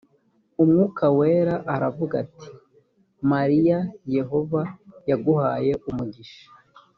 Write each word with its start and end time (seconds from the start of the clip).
umwuka 0.61 1.03
wera 1.17 1.55
aravuga 1.75 2.13
ati 2.23 2.47
mariya 3.31 3.77
yehova 4.15 4.61
yaguhaye 5.09 5.71
umugisha 5.89 6.43